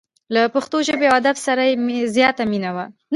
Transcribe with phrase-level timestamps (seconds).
[0.33, 1.75] له پښتو ژبې او ادب سره یې
[2.15, 2.85] زیاته مینه وه.